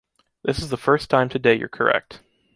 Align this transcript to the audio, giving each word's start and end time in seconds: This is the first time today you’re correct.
This 0.41 0.57
is 0.57 0.71
the 0.71 0.77
first 0.77 1.11
time 1.11 1.29
today 1.29 1.53
you’re 1.53 1.69
correct. 1.69 2.21